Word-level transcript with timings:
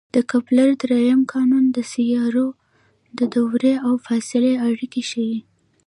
د 0.15 0.17
کپلر 0.31 0.69
درېیم 0.83 1.21
قانون 1.33 1.65
د 1.75 1.77
سیارو 1.93 2.47
د 3.17 3.19
دورې 3.35 3.73
او 3.85 3.93
فاصلې 4.05 4.53
اړیکې 4.67 5.01
ښيي. 5.09 5.39